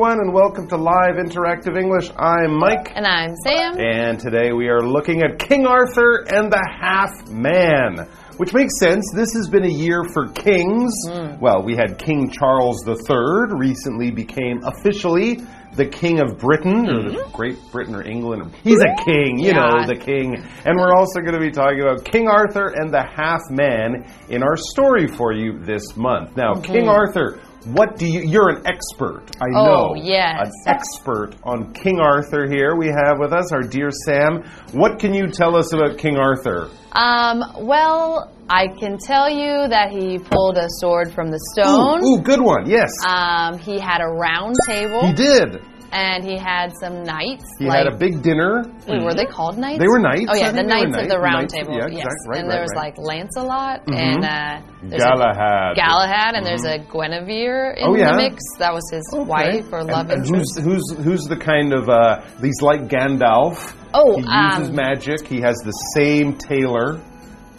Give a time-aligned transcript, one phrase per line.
[0.00, 2.10] everyone, and welcome to Live Interactive English.
[2.16, 2.90] I'm Mike.
[2.96, 3.78] And I'm Sam.
[3.78, 8.08] And today we are looking at King Arthur and the Half Man.
[8.38, 9.04] Which makes sense.
[9.14, 10.94] This has been a year for kings.
[11.06, 11.38] Hmm.
[11.38, 15.42] Well, we had King Charles III recently became officially
[15.74, 18.54] the King of Britain, or the Great Britain or England.
[18.64, 19.86] He's a king, you know, Hmm.
[19.86, 20.34] The king.
[20.64, 24.42] And we're also going to be talking about King Arthur and the Half Man in
[24.42, 26.38] our story for you this month.
[26.38, 29.46] Now, King Arthur, what do you, you're an expert, I.
[29.54, 29.94] Oh, know.
[29.96, 30.50] yes.
[30.66, 34.42] An expert on King Arthur here we have with us, our dear Sam.
[34.72, 36.70] What can you tell us about King Arthur?
[36.92, 42.02] Um, well, I can tell you that he pulled a sword from the stone.
[42.02, 42.90] Ooh, ooh, good one, yes.
[43.06, 45.06] Um, he had a round table.
[45.06, 45.60] he did.
[45.92, 47.44] And he had some knights.
[47.58, 48.62] He like, had a big dinner.
[48.86, 49.80] Wait, were they called knights?
[49.80, 50.26] They were knights.
[50.28, 51.72] Oh yeah, the think they were knights of the round Knights table.
[51.74, 52.96] yeah, yes, exact- right, and right, there was right.
[52.96, 54.60] like Lancelot and uh,
[54.96, 55.74] Galahad.
[55.76, 58.12] Galahad, and there's a Guinevere in Oh, yeah?
[58.12, 58.36] the mix.
[58.58, 59.24] That was his Okay.
[59.28, 60.60] wife or love and, and interest.
[60.60, 63.74] who's, who's who's the kind of uh, he's like Gandalf.
[63.92, 65.26] Oh, he uses um, magic.
[65.26, 67.00] He has the same tailor.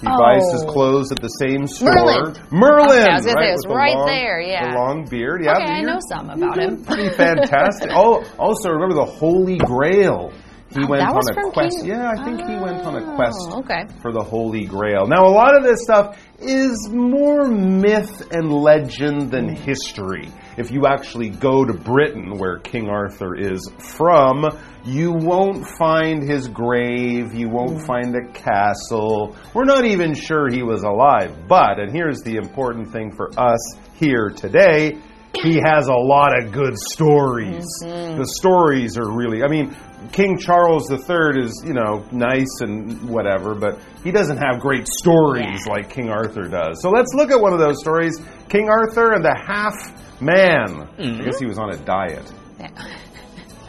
[0.02, 0.18] He Oh.
[0.18, 0.72] buys his oh.
[0.72, 1.94] clothes at the same store.
[1.94, 2.34] Merlin.
[2.52, 2.90] Merlin.
[2.90, 4.72] Okay, I was gonna say, right, it was the right long- there, yeah.
[4.72, 5.44] The long beard.
[5.46, 6.84] Yeah, Okay, I know some about him.
[6.84, 7.92] Pretty fantastic.
[7.96, 10.34] oh, also remember the Holy Grail.
[10.74, 11.80] He Oh, went on a quest.
[11.82, 13.86] King- Yeah, I think he went on a Oh, quest okay.
[14.02, 15.06] for the Holy Grail.
[15.06, 20.30] Now, a lot of this stuff is more myth and legend than history.
[20.58, 24.46] If you actually go to Britain, where King Arthur is from,
[24.86, 29.36] you won't find his grave, you won't find a castle.
[29.54, 31.48] We're not even sure he was alive.
[31.48, 33.60] But, and here's the important thing for us
[33.96, 34.98] here today.
[35.34, 37.66] He has a lot of good stories.
[37.84, 38.20] Mm-hmm.
[38.20, 39.76] The stories are really, I mean,
[40.12, 45.66] King Charles III is, you know, nice and whatever, but he doesn't have great stories
[45.66, 45.74] Yeah.
[45.74, 46.82] like King Arthur does.
[46.82, 48.20] So let's look at one of those stories
[48.50, 50.82] King Arthur and the Half Man.
[50.98, 51.24] I mm-hmm.
[51.24, 52.32] guess he was on a diet.
[52.60, 52.70] Yeah.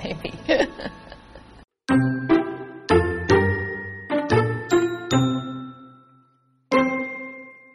[0.05, 0.33] Maybe.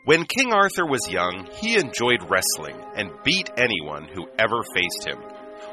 [0.08, 5.18] When King Arthur was young, he enjoyed wrestling and beat anyone who ever faced him.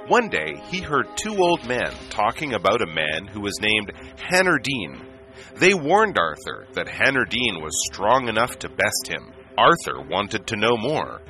[0.08, 5.06] One day, he heard two old men talking about a man who was named Hanardine.
[5.54, 9.32] They warned Arthur that Hanardine was strong enough to best him.
[9.56, 11.22] Arthur wanted to know more.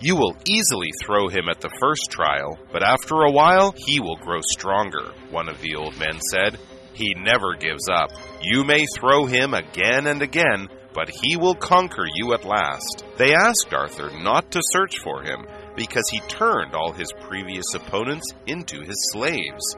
[0.00, 4.16] You will easily throw him at the first trial, but after a while, he will
[4.16, 6.58] grow stronger, one of the old men said.
[6.94, 8.12] He never gives up.
[8.40, 13.04] You may throw him again and again, but he will conquer you at last.
[13.18, 15.46] They asked Arthur not to search for him
[15.76, 19.76] because he turned all his previous opponents into his slaves.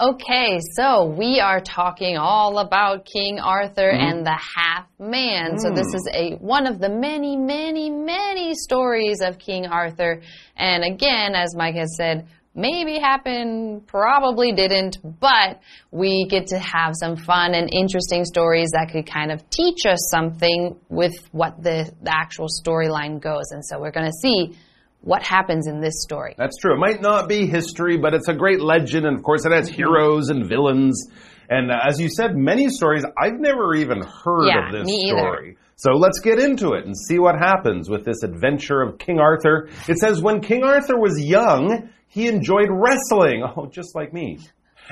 [0.00, 4.18] Okay, so we are talking all about King Arthur mm-hmm.
[4.18, 5.58] and the Half Man.
[5.58, 5.94] So this mm.
[5.94, 10.22] is a one of the many, many, many stories of King Arthur.
[10.56, 15.60] And again, as Mike has said, maybe happened, probably didn't, but
[15.90, 20.08] we get to have some fun and interesting stories that could kind of teach us
[20.10, 23.50] something with what the, the actual storyline goes.
[23.50, 24.56] And so we're going to see
[25.00, 26.34] what happens in this story.
[26.38, 26.74] That's true.
[26.74, 29.68] It might not be history, but it's a great legend, and of course, it has
[29.68, 31.08] heroes and villains.
[31.50, 35.10] And uh, as you said, many stories I've never even heard Yeah, of this me
[35.10, 35.18] either.
[35.18, 35.56] story.
[35.76, 39.68] So let's get into it and see what happens with this adventure of King Arthur.
[39.88, 43.42] It says, when King Arthur was young, he enjoyed wrestling.
[43.56, 44.38] Oh, just like me.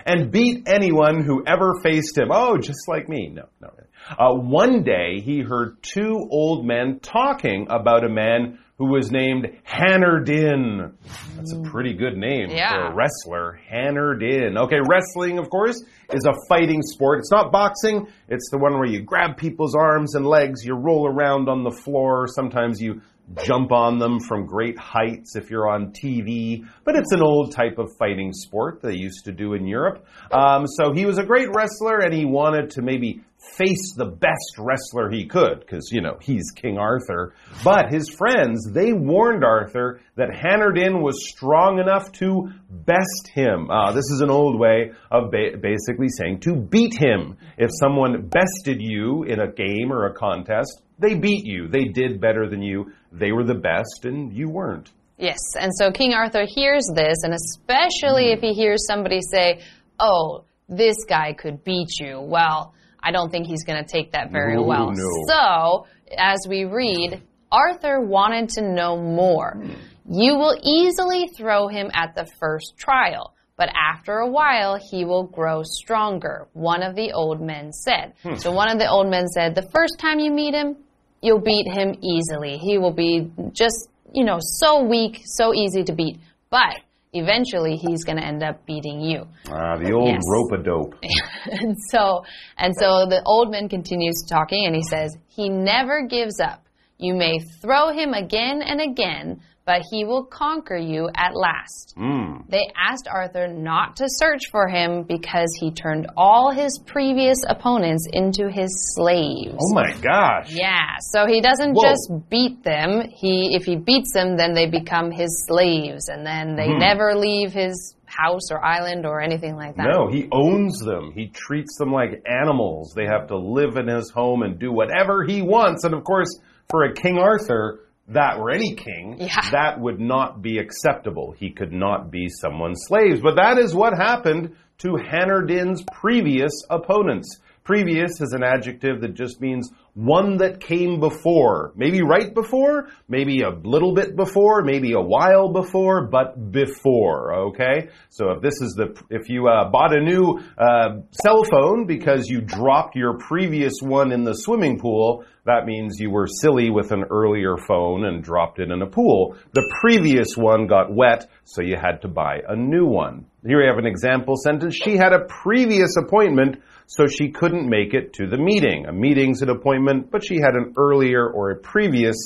[0.05, 2.29] And beat anyone who ever faced him.
[2.31, 3.29] Oh, just like me.
[3.33, 3.71] No, no.
[4.19, 9.47] Uh, one day, he heard two old men talking about a man who was named
[9.65, 10.93] Hanardin.
[11.37, 13.61] That's a pretty good name for a wrestler.
[13.71, 14.59] Hanardin.
[14.65, 15.81] Okay, wrestling, of course,
[16.13, 17.21] is a fighting sport.
[17.21, 18.09] It's not boxing.
[18.29, 21.71] It's the one where you grab people's arms and legs, you roll around on the
[21.71, 22.27] floor.
[22.27, 23.03] Sometimes you
[23.45, 26.67] jump on them from great heights if you're on TV.
[26.85, 30.05] But it's an old type of fighting sport they used to do in Europe.
[30.31, 33.23] Um, so he was a great wrestler and he wanted to maybe
[33.57, 37.35] face the best wrestler he could because, you know, he's King Arthur.
[37.65, 43.71] But his friends, they warned Arthur that Hanardin was strong enough to best him.
[43.71, 47.37] Uh, this is an old way of ba basically saying to beat him.
[47.59, 51.69] If someone bested you in a game or a contest, they beat you.
[51.69, 52.93] They did better than you.
[53.11, 54.91] They were the best and you weren't.
[55.19, 59.61] Yes, and so King Arthur hears this, and especially if he hears somebody say,
[60.01, 62.21] Oh, this guy could beat you.
[62.21, 64.93] Well, I don't think he's going to take that very well.
[64.93, 65.09] no.
[65.29, 69.63] So, as we read, Arthur wanted to know more.
[70.09, 75.25] You will easily throw him at the first trial, but after a while he will
[75.25, 78.15] grow stronger, one of the old men said.
[78.23, 78.37] Hmm.
[78.37, 80.77] So one of the old men said, The first time you meet him,
[81.21, 82.59] you'll beat him easily.
[82.59, 86.19] He will be just, you know, so weak, so easy to beat.
[86.51, 86.81] But
[87.13, 89.27] eventually he's going to end up beating you.
[89.51, 90.23] Ah, the old Yes.
[90.31, 90.95] rope a dope.
[91.51, 92.25] and so
[92.57, 96.65] and so the old man continues talking and he says he never gives up
[96.99, 102.49] you may throw him again and again but he will conquer you at last Mm.
[102.49, 108.07] they asked arthur not to search for him because he turned all his previous opponents
[108.13, 110.51] into his slaves Oh my gosh.
[110.51, 111.83] yeah, so he doesn't Whoa.
[111.83, 113.03] just beat them.
[113.11, 117.53] He if he beats them, then they become his slaves, and then they never leave
[117.53, 119.87] his house or island or anything like that.
[119.91, 121.13] No, he owns them.
[121.15, 122.93] He treats them like animals.
[122.95, 125.85] They have to live in his home and do whatever he wants.
[125.85, 126.29] And of course,
[126.71, 129.51] for a King Arthur, that or any king, Yeah.
[129.53, 131.35] that would not be acceptable.
[131.39, 133.21] He could not be someone's slaves.
[133.21, 137.41] But that is what happened to Hanardin's previous opponents.
[137.65, 141.73] Previous is an adjective that just means one that came before.
[141.77, 147.89] Maybe right before, maybe a little bit before, maybe a while before, but before, okay?
[148.09, 152.29] So if this is the, if you uh, bought a new uh, cell phone because
[152.29, 156.93] you dropped your previous one in the swimming pool, that means you were silly with
[156.93, 159.37] an earlier phone and dropped it in a pool.
[159.53, 163.27] The previous one got wet, so you had to buy a new one.
[163.45, 164.77] Here we have an example sentence.
[164.77, 168.87] She had a previous appointment so she couldn't make it to the meeting.
[168.87, 172.17] A meeting's an appointment, but she had an earlier or a previous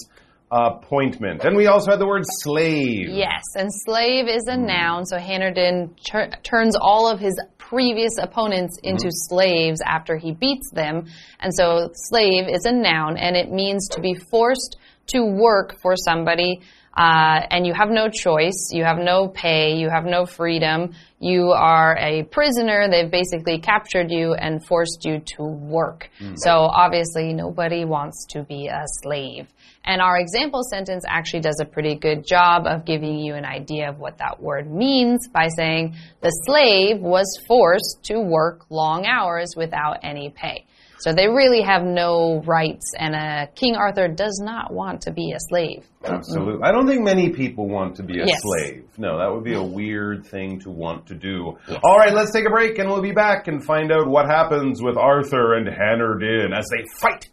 [0.51, 1.45] appointment.
[1.45, 3.09] And we also had the word slave.
[3.09, 4.67] Yes, and slave is a hmm.
[4.67, 8.91] noun, so Hanardin tur turns all of his previous opponents hmm.
[8.91, 11.07] into slaves after he beats them.
[11.41, 14.77] And so slave is a noun, and it means to be forced
[15.09, 16.61] to work for somebody.
[16.97, 21.51] Uh, and you have no choice, you have no pay, you have no freedom, you
[21.51, 26.09] are a prisoner, they've basically captured you and forced you to work.
[26.37, 29.47] So obviously, nobody wants to be a slave.
[29.85, 33.91] And our example sentence actually does a pretty good job of giving you an idea
[33.91, 39.53] of what that word means by saying the slave was forced to work long hours
[39.55, 40.65] without any pay.
[40.99, 45.33] So they really have no rights, and uh, King Arthur does not want to be
[45.33, 45.85] a slave.
[46.03, 46.63] Absolutely.
[46.63, 48.41] I don't think many people want to be a yes.
[48.41, 48.89] slave.
[48.97, 51.59] No, that would be a weird thing to want to do.
[51.69, 51.81] Yes.
[51.85, 54.83] All right, let's take a break, and we'll be back and find out what happens
[54.83, 57.29] with Arthur and Hanardin as they fight.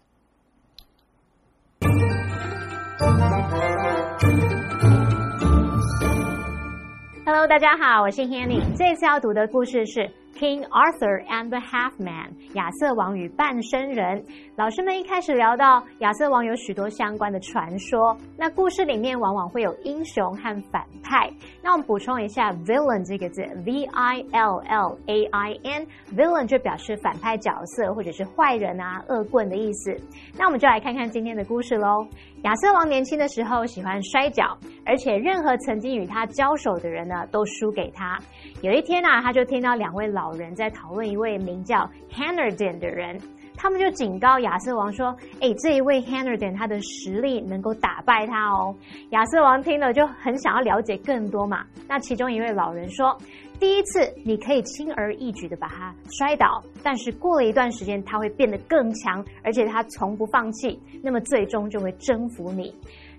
[7.25, 8.61] Hello，大家好，我是 Hanny。
[8.77, 10.11] 这次要读的故事是。
[10.35, 14.23] King Arthur and the Half Man，亚瑟王与半生人。
[14.55, 21.29] 老师们一开始聊到亚瑟王有许多相关的传说，那故事里面往往会有英雄和反派。
[21.63, 29.95] 那我们补充一下 villain 这个字，V I L L A I N，villain 就表示反派角色或者是坏人啊、恶棍的意思。
[30.37, 32.05] 那我们就来看看今天的故事喽。
[32.43, 38.19] 亚瑟王年轻的时候喜欢摔跤，而且任何曾经与他交手的人呢，都输给他。
[38.61, 43.19] 有一天啊，他就听到两位老老人在讨论一位名叫 Hannerden 的人，
[43.57, 48.73] 他们就警告亚瑟王说：“哎，这一位 Hannerden 他的实力能够打败他哦。”
[49.11, 51.65] 亚瑟王听了就很想要了解更多嘛。
[51.89, 53.17] 那其中一位老人说
[53.59, 62.73] ：“第一次你可以轻而易举的把他摔倒，但是过了一段时间他会变得更强，而且他从不放弃，那么最终就会征服你。”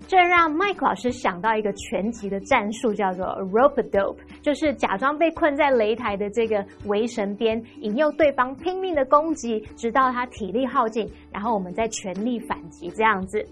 [0.07, 13.43] 这让 Mike 老师想到一个拳击的战术，叫做 rope dope，就是假装被困在擂台的这个围绳边，引诱对方拼命的攻击，直到他体力耗尽，然后我们再全力反击，这样子。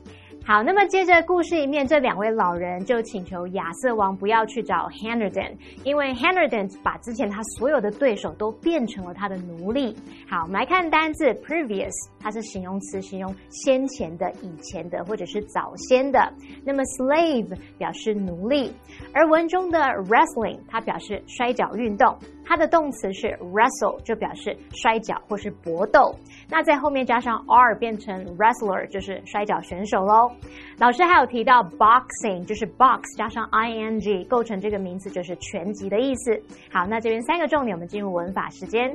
[0.45, 9.95] 好，那么接着故事里面，这两位老人就请求亚瑟王不要去找 Hannerden，因为 Hannerden 把之前他所有的对手都变成了他的奴隶。
[10.29, 16.19] 好，我们来看单字 previous，它是形容词，形容先前的、以前的或者是早先的。
[16.65, 18.69] 那么 slave 表示奴隶，
[19.13, 26.13] 而文中的 wrestling 它表示摔跤运动，它的动词是 wrestle，就表示摔跤或是搏斗。
[26.49, 30.31] 那在后面加上 r 变成 wrestler，就是摔跤选手喽。
[30.77, 36.41] 老师还有提到 boxing，就是 box 加上 ing 构成这个名词，就是拳击的意思。
[36.71, 38.93] 好，那这边三个重点，我们进入文法时间。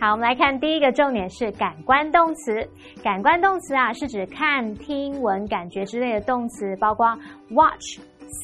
[0.00, 2.66] 好，我们来看第一个重点是感官动词。
[3.02, 7.06] 感官动词啊，是指看、听、闻、感觉之类的动词，包括
[7.50, 7.98] watch、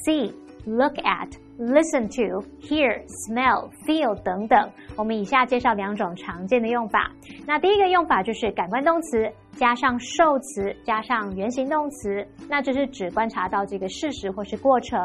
[0.04, 0.32] see、
[0.66, 4.70] look at、listen to、hear、smell、feel 等等。
[4.96, 7.10] 我们以下介绍两种常见的用法。
[7.46, 14.98] 那第一个用法就是感官动词加上受词加上原形动词，那就是指观察到这个事实或是过程。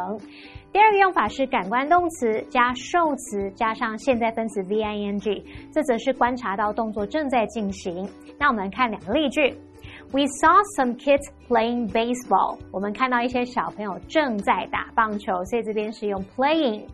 [0.71, 8.07] 第二个用法是感官动词加受词加上现在分词 v i n g，这则是观察到动作正在进行。
[8.37, 9.55] 那我们看两个例句
[10.11, 12.57] ：We saw some kids playing baseball。
[12.71, 16.85] 我们看到一些小朋友正在打棒球，所以这边是用 playing。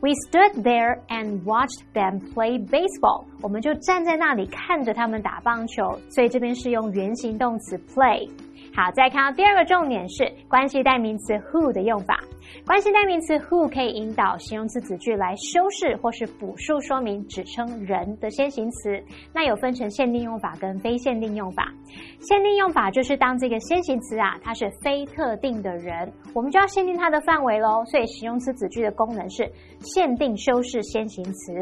[0.00, 3.24] We stood there and watched them play baseball。
[3.40, 8.28] 我们就站在那里看着他们打棒球，所以这边是用原形动词 play。
[8.74, 12.18] 好，再看到第二个重点是关系代名词 who 的用法。
[12.64, 19.02] 关系代名词 who 可以引导形容词子句来修饰或是补述说明指称人的先行词。
[19.32, 21.72] 那有分成限定用法跟非限定用法。
[22.20, 27.84] 限定用法就是当这个先行词啊，它是非特定的人，我们就要限定它的范围喽。
[27.86, 31.52] 所以形容词子句的功能是限定修饰先行词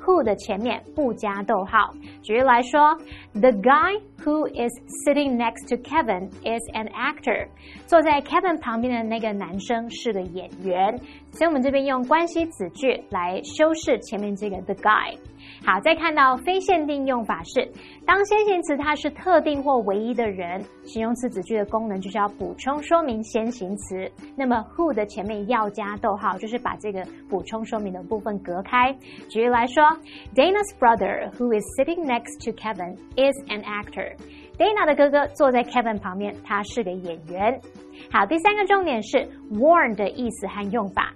[0.00, 1.92] who 的前面不加逗号。
[2.22, 2.96] 举例来说
[3.34, 4.72] ，The guy who is
[5.04, 7.48] sitting next to Kevin is an actor。
[7.86, 10.98] 坐在 Kevin 旁边的那个男生是个演员，
[11.32, 15.16] 所以我们这边用关系子句来修饰前面这个 the guy。
[15.62, 17.70] 好，再看到非限定用法是，
[18.06, 24.10] 当先行词它是特定或唯一的人，形容词子句的功能就是要补充说明先行词。
[24.34, 28.90] 那么 who 的前面要加逗号，就是把这个补充说明的部分隔开。
[29.28, 29.84] 举例来说
[30.34, 34.16] ，Dana's brother who is sitting next to Kevin is an actor。
[34.56, 37.60] Dana 的哥哥坐在 Kevin 旁边，他是个演员。
[38.10, 39.18] 好，第三个重点是
[39.52, 41.12] warn 的意思和用法。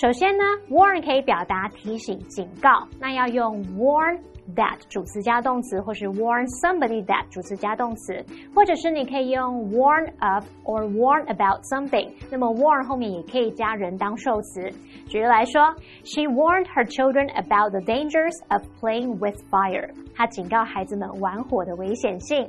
[0.00, 4.16] 首先呢，warn 可以表达提醒、警告，那要用 warn
[4.54, 8.24] that 主词加动词，或是 warn somebody that 主词加动词，
[8.54, 12.10] 或者是你可以用 warn of or warn about something。
[12.30, 14.70] 那么 warn 后面也可以加人当受词。
[15.06, 15.74] 举例来说
[16.04, 19.90] ，She warned her children about the dangers of playing with fire。
[20.14, 22.48] 她警告孩子们玩火的危险性。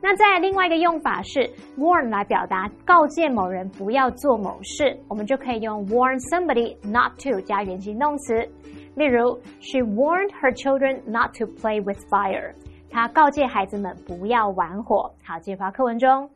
[0.00, 8.48] 那在另外一个用法是 warn 来表达告诫某人不要做某事，我们就可以用 warn somebody not to 加原形动词。
[8.95, 12.53] 例如，She warned her children not to play with fire。
[12.89, 15.13] 她告诫孩子们不要玩火。
[15.23, 16.29] 好，继续回课文中。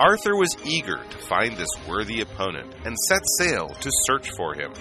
[0.00, 4.72] Arthur was eager to find this worthy opponent and set sail to search for him.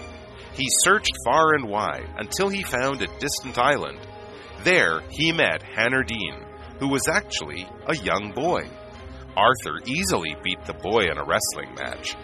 [0.54, 4.00] He searched far and wide until he found a distant island.
[4.64, 6.46] There he met Hanardine,
[6.80, 8.70] who was actually a young boy.
[9.37, 12.17] Arthur easily beat the boy in a wrestling match.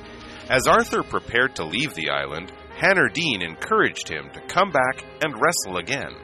[0.50, 5.78] As Arthur prepared to leave the island, Hanardine encouraged him to come back and wrestle
[5.78, 6.14] again.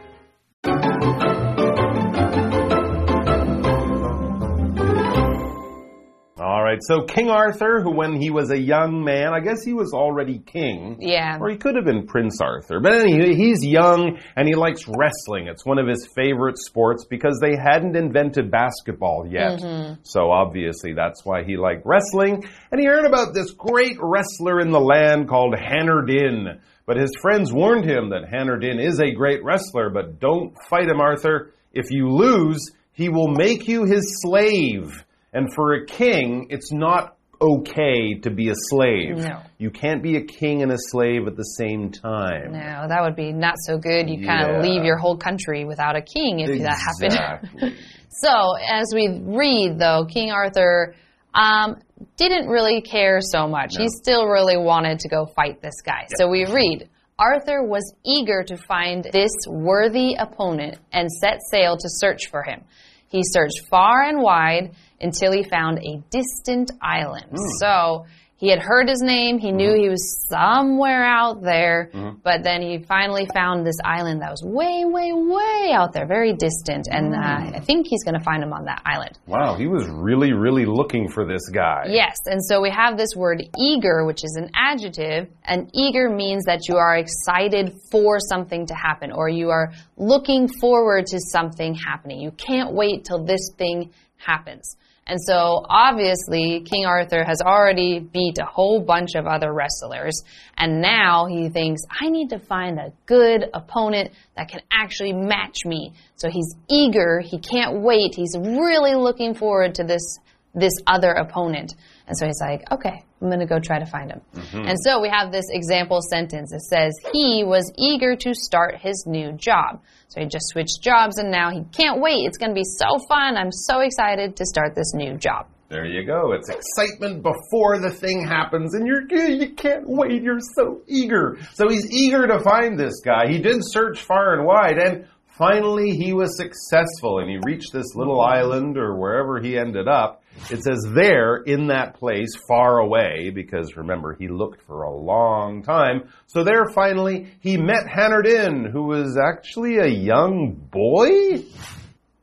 [6.74, 9.92] Right, so King Arthur, who when he was a young man, I guess he was
[9.92, 10.98] already king.
[11.00, 11.38] Yeah.
[11.40, 12.80] Or he could have been Prince Arthur.
[12.80, 15.48] But anyway, he's young and he likes wrestling.
[15.48, 19.60] It's one of his favorite sports because they hadn't invented basketball yet.
[19.60, 20.00] Mm-hmm.
[20.02, 22.44] So obviously that's why he liked wrestling.
[22.70, 26.60] And he heard about this great wrestler in the land called Hanardin.
[26.86, 31.00] But his friends warned him that Hanardin is a great wrestler, but don't fight him,
[31.00, 31.52] Arthur.
[31.72, 32.60] If you lose,
[32.92, 35.03] he will make you his slave.
[35.34, 39.18] And for a king, it's not okay to be a slave.
[39.18, 39.42] No.
[39.58, 42.52] You can't be a king and a slave at the same time.
[42.52, 44.08] No, that would be not so good.
[44.08, 47.42] You kind of leave your whole country without a king if that happened.
[47.52, 47.76] Exactly.
[48.22, 50.94] So, as we read, though, King Arthur
[51.34, 51.82] um,
[52.16, 53.76] didn't really care so much.
[53.76, 56.06] He still really wanted to go fight this guy.
[56.16, 56.88] So, we read
[57.18, 62.62] Arthur was eager to find this worthy opponent and set sail to search for him.
[63.08, 67.26] He searched far and wide until he found a distant island.
[67.30, 67.46] Hmm.
[67.60, 68.06] So,
[68.44, 69.38] he had heard his name.
[69.38, 69.80] He knew hmm.
[69.80, 72.10] he was somewhere out there, hmm.
[72.22, 76.34] but then he finally found this island that was way, way, way out there, very
[76.34, 76.86] distant.
[76.90, 79.18] And uh, I think he's going to find him on that island.
[79.26, 81.86] wow, he was really, really looking for this guy.
[81.88, 86.44] Yes, and so we have this word eager, which is an adjective, and eager means
[86.44, 91.74] that you are excited for something to happen or you are looking forward to something
[91.74, 92.20] happening.
[92.20, 93.92] You can't wait till this thing
[94.24, 94.76] happens.
[95.06, 100.22] And so obviously, King Arthur has already beat a whole bunch of other wrestlers,
[100.56, 105.58] and now he thinks, I need to find a good opponent that can actually match
[105.66, 105.92] me.
[106.16, 110.18] So he's eager, he can't wait, he's really looking forward to this
[110.54, 111.74] this other opponent.
[112.06, 114.20] And so he's like, okay, I'm going to go try to find him.
[114.34, 114.68] Mm-hmm.
[114.68, 116.52] And so we have this example sentence.
[116.52, 119.82] It says, he was eager to start his new job.
[120.08, 122.26] So he just switched jobs and now he can't wait.
[122.26, 123.38] It's going to be so fun.
[123.38, 125.46] I'm so excited to start this new job.
[125.70, 126.32] There you go.
[126.32, 130.22] It's excitement before the thing happens, and you're you can't wait.
[130.22, 131.38] You're so eager.
[131.54, 133.28] So he's eager to find this guy.
[133.28, 137.94] He did search far and wide, and finally he was successful, and he reached this
[137.96, 140.22] little island or wherever he ended up.
[140.50, 145.62] It says there in that place, far away, because remember he looked for a long
[145.62, 146.08] time.
[146.26, 151.44] So there, finally, he met Hanardin, who was actually a young boy,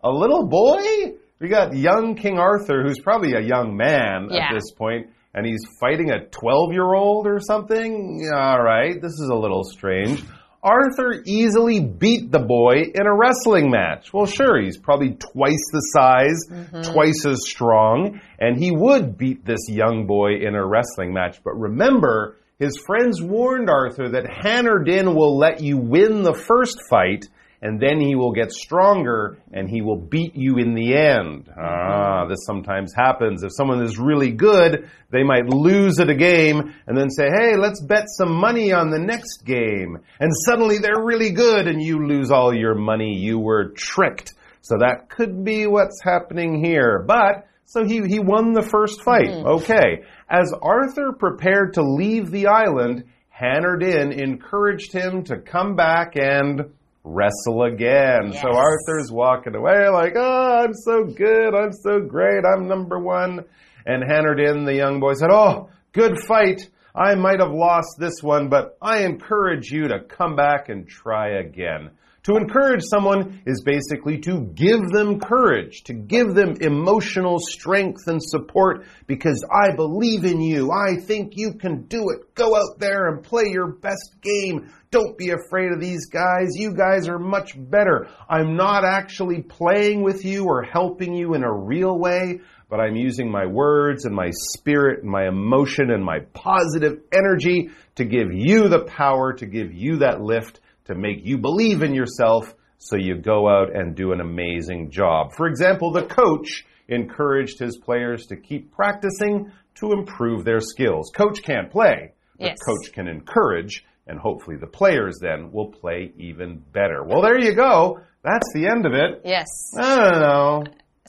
[0.04, 1.14] a little boy.
[1.40, 4.50] We got young King Arthur, who's probably a young man Yeah.
[4.50, 8.30] at this point, and he's fighting a 12 year old or something.
[8.36, 10.24] All right, this is a little strange.
[10.64, 14.14] Arthur easily beat the boy in a wrestling match.
[14.14, 16.94] Well, sure, he's probably twice the size, mm-hmm.
[16.94, 21.42] twice as strong, and he would beat this young boy in a wrestling match.
[21.44, 27.28] But remember, his friends warned Arthur that Hanardin will let you win the first fight
[27.62, 31.48] and then he will get stronger and he will beat you in the end.
[31.56, 33.44] Ah, this sometimes happens.
[33.44, 37.56] If someone is really good, they might lose at a game and then say, hey,
[37.58, 40.00] let's bet some money on the next game.
[40.20, 43.16] And suddenly they're really good and you lose all your money.
[43.20, 44.34] You were tricked.
[44.62, 47.04] So that could be what's happening here.
[47.08, 49.30] But, so he, he won the first fight.
[49.30, 50.04] Okay.
[50.28, 53.04] As Arthur prepared to leave the island,
[53.40, 56.74] Hanardin encouraged him to come back and
[57.04, 58.34] wrestle again.
[58.34, 61.56] So Arthur's walking away like, oh, I'm so good.
[61.56, 62.44] I'm so great.
[62.46, 63.46] I'm number one.
[63.86, 66.70] And Hanardin, the young boy, said, oh, good fight.
[66.94, 71.40] I might have lost this one, but I encourage you to come back and try
[71.40, 71.92] again.
[72.26, 78.22] To encourage someone is basically to give them courage, to give them emotional strength and
[78.22, 80.70] support because I believe in you.
[80.72, 82.36] I think you can do it.
[82.36, 84.72] Go out there and play your best game.
[84.92, 86.50] Don't be afraid of these guys.
[86.54, 88.08] You guys are much better.
[88.30, 92.96] I'm not actually playing with you or helping you in a real way, but I'm
[92.96, 98.32] using my words and my spirit and my emotion and my positive energy to give
[98.32, 102.96] you the power, to give you that lift to make you believe in yourself so
[102.96, 105.34] you go out and do an amazing job.
[105.36, 111.12] For example, the coach encouraged his players to keep practicing to improve their skills.
[111.16, 112.58] Coach can't play, but Yes.
[112.66, 117.04] coach can encourage, and hopefully the players then will play even better.
[117.04, 118.00] Well, there you go.
[118.24, 119.22] That's the end of it.
[119.24, 119.48] Yes.
[119.78, 120.64] I don't know.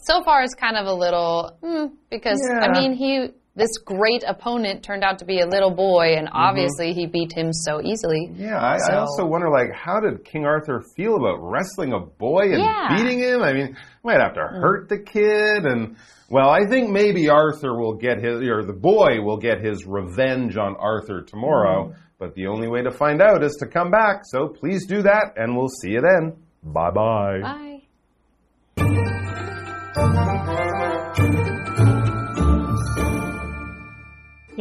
[0.04, 4.82] So far, it's kind of a little hmm, because I mean he this great opponent
[4.82, 6.36] turned out to be a little boy, and mm-hmm.
[6.36, 8.30] obviously he beat him so easily.
[8.34, 12.52] Yeah, I, I also wonder, like, how did King Arthur feel about wrestling a boy
[12.52, 12.96] and Yeah.
[12.96, 13.42] beating him?
[13.42, 14.60] I mean, might have to mm.
[14.60, 15.96] hurt the kid, and
[16.30, 20.56] well, I think maybe Arthur will get his, or the boy will get his revenge
[20.56, 21.88] on Arthur tomorrow.
[21.88, 21.98] Mm-hmm.
[22.18, 24.22] But the only way to find out is to come back.
[24.24, 26.36] So please do that, and we'll see you then.
[26.62, 27.80] Bye bye
[28.76, 30.51] bye.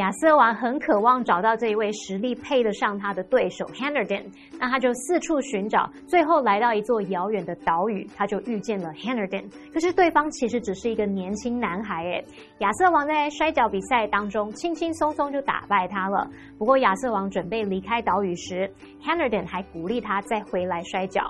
[0.02, 4.24] 亚瑟王很渴望找到这一位实力配得上他的对手 Hanardin，
[4.60, 9.46] 那他就四处寻找，最后来到一座遥远的岛屿，他就遇见了 Hanardin。
[9.72, 12.26] 可是对方其实只是一个年轻男孩，诶，
[12.62, 16.28] 亚瑟王在摔跤比赛当中轻轻松松就打败他了。
[16.58, 18.68] 不过亚瑟王准备离开岛屿时
[19.04, 21.22] ，Hanardin 还鼓励他再回来摔跤。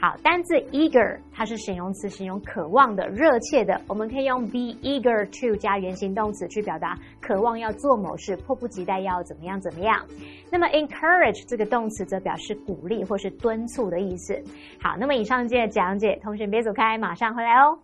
[0.00, 3.80] 好，单字 eager 它是形容词，形容渴望的、热切的。
[3.88, 10.05] 我们可以用 be eager to 加原形动词去表达渴望要做某事，迫不及待要怎么样怎么样。
[10.51, 14.41] 那么 encourage 这个动词则表示鼓励或是敦促的意思。
[14.81, 17.79] 好，那么以上节的讲解，同学别走开，马上回来哦。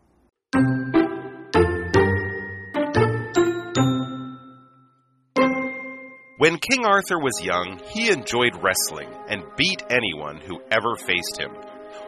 [6.39, 11.52] When King Arthur was young, he enjoyed wrestling and beat anyone who ever faced him.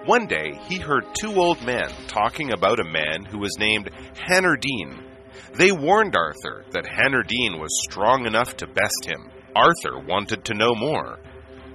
[0.08, 3.92] One day, he heard two old men talking about a man who was named
[4.28, 5.07] Hanardine.
[5.55, 9.31] they warned Arthur that Hanardine was strong enough to best him.
[9.55, 11.19] Arthur wanted to know more.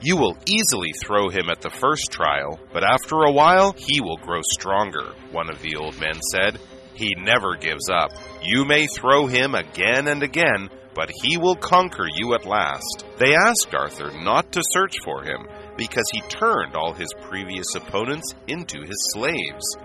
[0.01, 4.17] You will easily throw him at the first trial, but after a while, he will
[4.17, 6.59] grow stronger, one of the old men said.
[6.93, 8.11] He never gives up.
[8.43, 13.05] You may throw him again and again, but he will conquer you at last.
[13.17, 18.33] They asked Arthur not to search for him, because he turned all his previous opponents
[18.47, 19.77] into his slaves.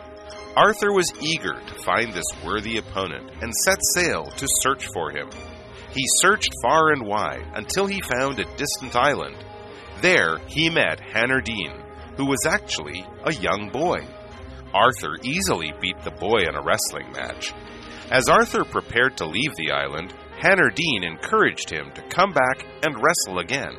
[0.58, 5.30] Arthur was eager to find this worthy opponent and set sail to search for him.
[5.92, 9.36] He searched far and wide until he found a distant island.
[10.00, 11.80] There he met Hanardine,
[12.16, 13.98] who was actually a young boy.
[14.74, 17.54] Arthur easily beat the boy in a wrestling match.
[18.10, 23.38] As Arthur prepared to leave the island, Hanardine encouraged him to come back and wrestle
[23.38, 23.76] again.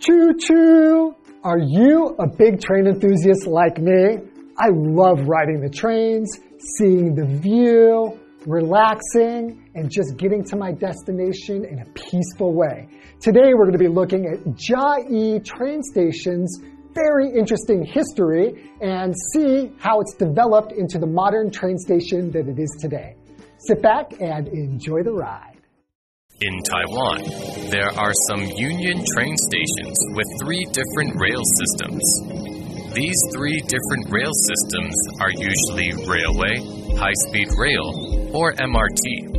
[0.00, 1.14] Choo choo!
[1.46, 4.16] Are you a big train enthusiast like me?
[4.58, 6.28] I love riding the trains,
[6.76, 12.88] seeing the view, relaxing, and just getting to my destination in a peaceful way.
[13.20, 16.58] Today we're going to be looking at Chiayi train station's
[16.92, 22.58] very interesting history and see how it's developed into the modern train station that it
[22.58, 23.14] is today.
[23.58, 25.55] Sit back and enjoy the ride.
[26.38, 32.04] In Taiwan, there are some Union train stations with three different rail systems.
[32.92, 36.60] These three different rail systems are usually railway,
[37.00, 37.88] high speed rail,
[38.36, 39.32] or MRT.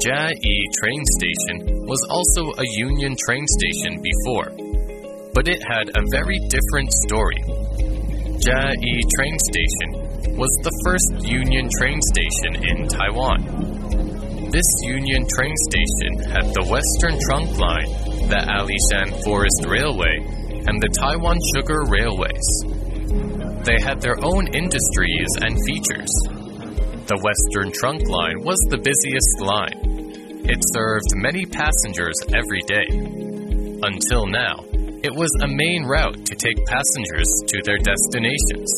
[0.00, 4.48] Chiayi train station was also a Union train station before,
[5.34, 7.36] but it had a very different story.
[8.40, 14.03] Chiayi train station was the first Union train station in Taiwan.
[14.54, 17.90] This Union train station had the Western Trunk Line,
[18.30, 20.14] the Alishan Forest Railway,
[20.70, 22.46] and the Taiwan Sugar Railways.
[23.66, 26.06] They had their own industries and features.
[27.10, 30.46] The Western Trunk Line was the busiest line.
[30.46, 32.86] It served many passengers every day.
[33.82, 34.62] Until now,
[35.02, 38.70] it was a main route to take passengers to their destinations.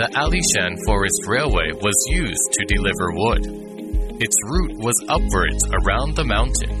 [0.00, 3.75] The Alishan Forest Railway was used to deliver wood.
[4.18, 6.72] Its route was upwards around the mountain.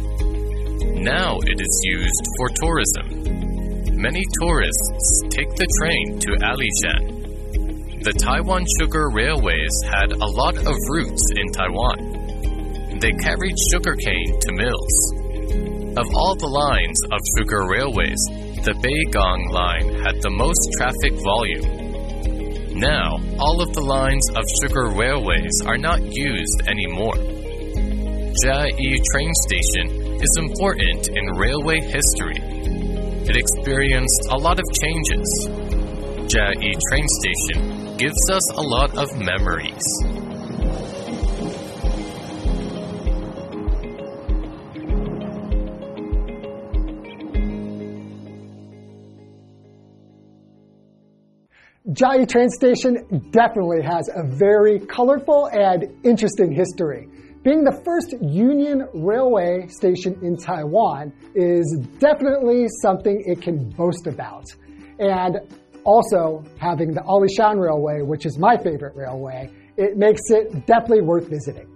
[1.04, 4.00] Now it is used for tourism.
[4.00, 8.04] Many tourists take the train to Alishan.
[8.04, 13.00] The Taiwan Sugar Railways had a lot of routes in Taiwan.
[13.00, 14.96] They carried sugarcane to mills.
[16.00, 18.20] Of all the lines of sugar railways,
[18.64, 21.85] the Beigang line had the most traffic volume.
[22.76, 27.16] Now, all of the lines of sugar railways are not used anymore.
[28.44, 32.36] Chiayi train station is important in railway history.
[33.24, 35.48] It experienced a lot of changes.
[36.28, 40.35] Chiayi train station gives us a lot of memories.
[51.96, 52.96] Chiayi train station
[53.30, 57.08] definitely has a very colorful and interesting history.
[57.42, 61.64] Being the first Union Railway station in Taiwan is
[61.98, 64.44] definitely something it can boast about.
[64.98, 65.38] And
[65.84, 71.30] also having the Alishan Railway, which is my favorite railway, it makes it definitely worth
[71.30, 71.75] visiting.